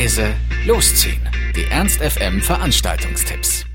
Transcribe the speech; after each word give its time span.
leise, 0.00 0.28
losziehen. 0.66 1.20
Die 1.54 1.70
Ernst 1.70 2.00
FM 2.00 2.40
Veranstaltungstipps. 2.40 3.66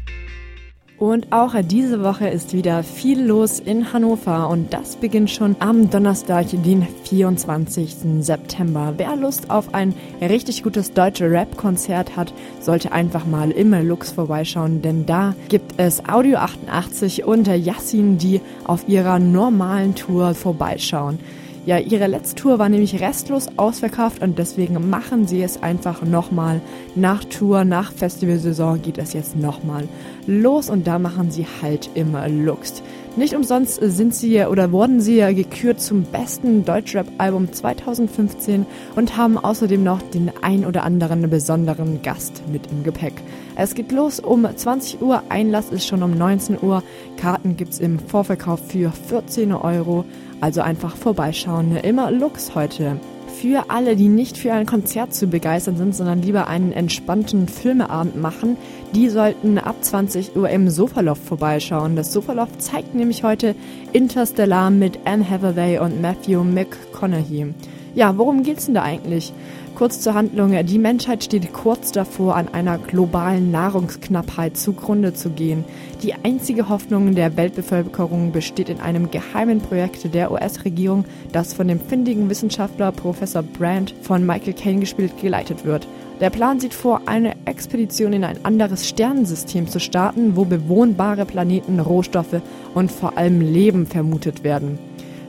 Und 0.97 1.31
auch 1.31 1.53
diese 1.61 2.01
Woche 2.01 2.27
ist 2.29 2.53
wieder 2.53 2.81
viel 2.81 3.21
los 3.21 3.59
in 3.59 3.93
Hannover 3.93 4.49
und 4.49 4.73
das 4.73 4.95
beginnt 4.95 5.29
schon 5.29 5.55
am 5.59 5.91
Donnerstag, 5.91 6.47
den 6.49 6.87
24. 7.03 7.95
September. 8.21 8.95
Wer 8.97 9.15
Lust 9.17 9.51
auf 9.51 9.75
ein 9.75 9.93
richtig 10.19 10.63
gutes 10.63 10.93
deutsche 10.93 11.29
Rap-Konzert 11.29 12.15
hat, 12.15 12.33
sollte 12.59 12.91
einfach 12.91 13.27
mal 13.27 13.51
im 13.51 13.73
Lux 13.87 14.11
vorbeischauen, 14.11 14.81
denn 14.81 15.05
da 15.05 15.35
gibt 15.49 15.75
es 15.77 16.05
Audio 16.09 16.37
88 16.37 17.25
und 17.25 17.45
Yassin, 17.45 18.17
die 18.17 18.41
auf 18.63 18.87
ihrer 18.87 19.19
normalen 19.19 19.93
Tour 19.93 20.33
vorbeischauen. 20.33 21.19
Ja, 21.65 21.79
ihre 21.79 22.05
letzte 22.05 22.35
Tour 22.35 22.59
war 22.59 22.69
nämlich 22.69 23.01
restlos 23.01 23.47
ausverkauft 23.57 24.21
und 24.21 24.37
deswegen 24.37 24.87
machen 24.91 25.25
sie 25.25 25.41
es 25.41 25.63
einfach 25.63 26.03
nochmal. 26.03 26.61
Nach 26.93 27.23
Tour, 27.23 27.65
nach 27.65 27.91
Festivalsaison 27.91 28.83
geht 28.83 28.99
es 28.99 29.13
jetzt 29.13 29.35
nochmal 29.35 29.87
los 30.27 30.69
und 30.69 30.85
da 30.85 30.99
machen 30.99 31.31
sie 31.31 31.47
halt 31.63 31.89
immer 31.95 32.29
Lux. 32.29 32.83
Nicht 33.17 33.33
umsonst 33.33 33.79
sind 33.81 34.13
sie 34.13 34.41
oder 34.41 34.73
wurden 34.73 34.99
sie 34.99 35.19
gekürt 35.33 35.79
zum 35.79 36.03
besten 36.03 36.65
Deutschrap-Album 36.65 37.53
2015 37.53 38.65
und 38.97 39.15
haben 39.15 39.37
außerdem 39.37 39.81
noch 39.81 40.01
den 40.01 40.33
ein 40.41 40.65
oder 40.65 40.83
anderen 40.83 41.29
besonderen 41.29 42.01
Gast 42.01 42.43
mit 42.51 42.67
im 42.71 42.83
Gepäck. 42.83 43.13
Es 43.55 43.73
geht 43.73 43.93
los 43.93 44.19
um 44.19 44.45
20 44.53 45.01
Uhr, 45.01 45.23
Einlass 45.29 45.69
ist 45.69 45.87
schon 45.87 46.03
um 46.03 46.17
19 46.17 46.57
Uhr, 46.61 46.83
Karten 47.15 47.55
gibt's 47.55 47.79
im 47.79 47.99
Vorverkauf 47.99 48.59
für 48.67 48.91
14 48.91 49.53
Euro. 49.53 50.03
Also 50.41 50.59
einfach 50.59 50.97
vorbeischauen. 50.97 51.77
Immer 51.77 52.11
Lux 52.11 52.53
heute. 52.53 52.99
Für 53.41 53.69
alle, 53.69 53.97
die 53.97 54.07
nicht 54.07 54.37
für 54.37 54.53
ein 54.53 54.65
Konzert 54.65 55.13
zu 55.13 55.27
begeistern 55.27 55.75
sind, 55.75 55.93
sondern 55.93 56.21
lieber 56.21 56.47
einen 56.47 56.71
entspannten 56.71 57.49
Filmeabend 57.49 58.19
machen, 58.19 58.55
die 58.93 59.09
sollten 59.09 59.57
ab 59.57 59.75
20 59.81 60.37
Uhr 60.37 60.49
im 60.49 60.69
Sofaloft 60.69 61.21
vorbeischauen. 61.21 61.97
Das 61.97 62.13
Sofaloft 62.13 62.61
zeigt 62.61 62.95
nämlich 62.95 63.23
heute 63.23 63.53
Interstellar 63.91 64.69
mit 64.69 64.99
Anne 65.03 65.29
Hathaway 65.29 65.79
und 65.79 66.01
Matthew 66.01 66.43
McConaughey. 66.43 67.53
Ja, 67.95 68.17
worum 68.17 68.43
geht's 68.43 68.65
denn 68.65 68.75
da 68.75 68.83
eigentlich? 68.83 69.31
Kurz 69.73 70.01
zur 70.01 70.15
Handlung. 70.15 70.51
Die 70.65 70.79
Menschheit 70.79 71.23
steht 71.23 71.53
kurz 71.53 71.93
davor, 71.93 72.35
an 72.35 72.49
einer 72.49 72.77
globalen 72.77 73.51
Nahrungsknappheit 73.51 74.57
zugrunde 74.57 75.13
zu 75.13 75.29
gehen. 75.29 75.63
Die 76.03 76.13
einzige 76.13 76.67
Hoffnung 76.67 77.15
der 77.15 77.37
Weltbevölkerung 77.37 78.33
besteht 78.33 78.67
in 78.67 78.81
einem 78.81 79.11
geheimen 79.11 79.61
Projekt 79.61 80.13
der 80.13 80.29
US-Regierung, 80.31 81.05
das 81.31 81.53
von 81.53 81.69
dem 81.69 81.79
findigen 81.79 82.29
Wissenschaftler 82.29 82.91
Professor 82.91 83.43
Brandt 83.43 83.95
von 84.01 84.25
Michael 84.25 84.53
Caine 84.53 84.81
gespielt 84.81 85.13
geleitet 85.21 85.63
wird. 85.63 85.87
Der 86.19 86.29
Plan 86.29 86.59
sieht 86.59 86.73
vor, 86.73 87.01
eine 87.05 87.33
Expedition 87.45 88.11
in 88.11 88.25
ein 88.25 88.43
anderes 88.43 88.89
Sternensystem 88.89 89.69
zu 89.69 89.79
starten, 89.79 90.35
wo 90.35 90.43
bewohnbare 90.43 91.25
Planeten, 91.25 91.79
Rohstoffe 91.79 92.41
und 92.73 92.91
vor 92.91 93.17
allem 93.17 93.39
Leben 93.39 93.85
vermutet 93.85 94.43
werden. 94.43 94.79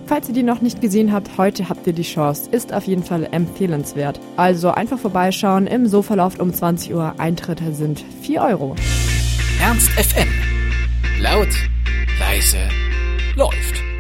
Falls 0.07 0.29
ihr 0.29 0.35
die 0.35 0.45
noch 0.45 0.61
nicht 0.61 0.81
gesehen 0.81 1.13
habt, 1.13 1.37
heute 1.37 1.69
habt 1.69 1.85
ihr 1.87 1.93
die 1.93 2.03
Chance. 2.03 2.49
Ist 2.53 2.73
auf 2.73 2.85
jeden 2.85 3.03
Fall 3.03 3.29
empfehlenswert. 3.33 4.21
Also 4.37 4.71
einfach 4.71 4.99
vorbeischauen. 4.99 5.67
Im 5.67 5.89
Sofalauf 5.89 6.39
um 6.39 6.55
20 6.55 6.95
Uhr. 6.95 7.15
Eintritte 7.19 7.73
sind 7.73 8.05
4 8.23 8.43
Euro. 8.43 8.77
Ernst 9.61 9.91
FM. 9.91 10.29
Laut, 11.21 11.49
leise, 12.21 12.59
läuft. 13.35 13.96